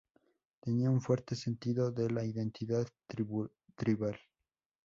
Tenía 0.59 0.89
un 0.89 0.99
fuerte 0.99 1.35
sentido 1.35 1.91
de 1.91 2.09
la 2.09 2.25
identidad 2.25 2.87
tribal. 3.05 4.19